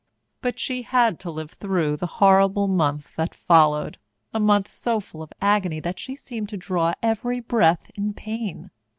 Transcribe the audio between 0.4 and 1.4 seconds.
But she had to